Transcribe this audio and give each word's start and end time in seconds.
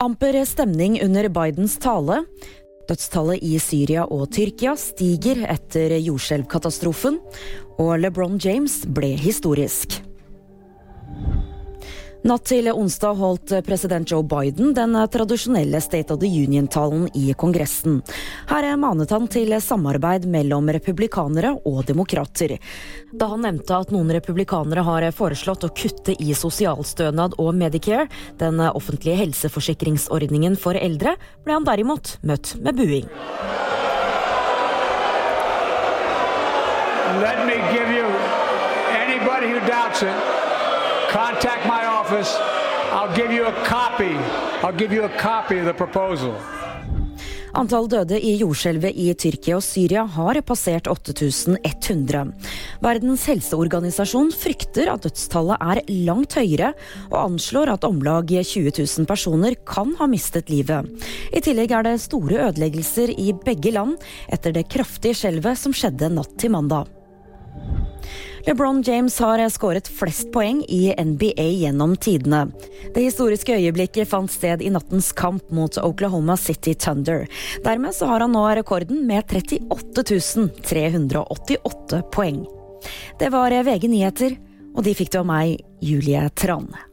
Amper 0.00 0.32
stemning 0.48 0.94
under 1.04 1.26
Bidens 1.28 1.74
tale. 1.76 2.22
Dødstallet 2.88 3.42
i 3.44 3.58
Syria 3.60 4.06
og 4.08 4.30
Tyrkia 4.32 4.72
stiger 4.80 5.42
etter 5.44 5.92
jordskjelvkatastrofen. 6.00 7.18
Og 7.76 7.98
LeBron 8.00 8.40
James 8.40 8.78
ble 8.88 9.12
historisk. 9.20 9.98
Natt 12.20 12.50
til 12.50 12.66
onsdag 12.68 13.16
holdt 13.16 13.52
president 13.64 14.10
Joe 14.12 14.20
Biden 14.28 14.74
den 14.76 14.92
tradisjonelle 15.08 15.80
State 15.80 16.12
of 16.12 16.20
the 16.20 16.28
Union-talen 16.28 17.06
i 17.16 17.32
Kongressen. 17.32 18.02
Her 18.50 18.66
manet 18.76 19.14
han 19.14 19.24
til 19.32 19.54
samarbeid 19.64 20.26
mellom 20.28 20.68
republikanere 20.68 21.54
og 21.64 21.80
demokrater. 21.88 22.58
Da 23.16 23.30
han 23.32 23.40
nevnte 23.46 23.72
at 23.72 23.94
noen 23.94 24.12
republikanere 24.12 24.84
har 24.84 25.08
foreslått 25.16 25.64
å 25.64 25.72
kutte 25.72 26.12
i 26.20 26.36
sosialstønad 26.36 27.38
og 27.40 27.54
Medicare, 27.56 28.10
den 28.36 28.60
offentlige 28.68 29.16
helseforsikringsordningen 29.22 30.60
for 30.60 30.76
eldre, 30.76 31.16
ble 31.46 31.56
han 31.56 31.64
derimot 31.64 32.18
møtt 32.20 32.52
med 32.60 32.76
buing. 32.76 33.08
Let 37.24 37.46
me 37.48 37.56
give 37.72 37.88
you 37.88 38.04
anybody 38.92 39.48
who 39.48 39.60
doubts 39.66 40.02
it, 40.02 40.14
contact 41.10 41.66
my 41.66 41.89
office. 42.10 42.34
I'll 42.92 43.14
give 43.16 43.32
you 43.32 43.46
a 43.46 43.52
copy. 43.64 44.14
I'll 44.62 44.76
give 44.76 44.92
you 44.92 45.04
a 45.04 45.12
copy 45.18 45.58
of 45.58 45.66
the 45.66 45.74
proposal. 45.74 46.34
Antall 47.54 47.88
døde 47.90 48.14
i 48.14 48.36
jordskjelvet 48.38 48.94
i 48.94 49.08
Tyrkia 49.18 49.56
og 49.58 49.64
Syria 49.66 50.04
har 50.06 50.38
passert 50.46 50.86
8100. 50.86 52.20
Verdens 52.82 53.24
helseorganisasjon 53.26 54.30
frykter 54.30 54.92
at 54.92 55.02
dødstallet 55.02 55.58
er 55.58 55.80
langt 56.06 56.36
høyere, 56.38 56.70
og 57.10 57.18
anslår 57.24 57.74
at 57.74 57.88
om 57.88 57.98
lag 58.06 58.30
20 58.30 58.70
000 58.70 59.10
personer 59.10 59.58
kan 59.66 59.96
ha 59.98 60.06
mistet 60.10 60.50
livet. 60.50 60.86
I 61.34 61.42
tillegg 61.42 61.74
er 61.74 61.90
det 61.90 61.98
store 62.06 62.46
ødeleggelser 62.46 63.16
i 63.18 63.34
begge 63.34 63.74
land 63.74 63.98
etter 64.30 64.54
det 64.54 64.68
kraftige 64.70 65.18
skjelvet 65.24 65.58
som 65.58 65.74
skjedde 65.74 66.14
natt 66.14 66.38
til 66.38 66.54
mandag. 66.54 66.99
LeBron 68.46 68.82
James 68.82 69.18
har 69.18 69.42
skåret 69.48 69.88
flest 69.88 70.32
poeng 70.32 70.64
i 70.68 70.94
NBA 70.96 71.46
gjennom 71.60 71.96
tidene. 71.96 72.46
Det 72.94 73.04
historiske 73.04 73.54
øyeblikket 73.56 74.08
fant 74.08 74.32
sted 74.32 74.62
i 74.62 74.70
nattens 74.72 75.12
kamp 75.12 75.50
mot 75.50 75.78
Oklahoma 75.78 76.36
City 76.40 76.74
Thunder. 76.74 77.26
Dermed 77.64 77.94
så 77.94 78.08
har 78.08 78.24
han 78.24 78.32
nå 78.32 78.46
rekorden 78.56 79.04
med 79.06 79.28
38 79.28 80.48
388 80.64 82.02
poeng. 82.12 82.46
Det 83.20 83.28
var 83.28 83.52
VG 83.52 83.88
nyheter, 83.92 84.38
og 84.74 84.84
de 84.86 84.94
fikk 84.96 85.12
det 85.12 85.20
av 85.20 85.28
meg, 85.28 85.60
Julie 85.84 86.28
Trane. 86.32 86.89